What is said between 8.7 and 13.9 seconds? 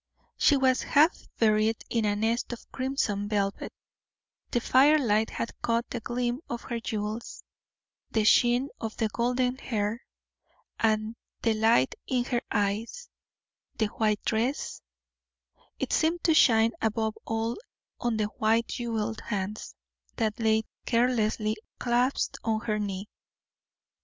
of the golden hair, the light in her eyes, the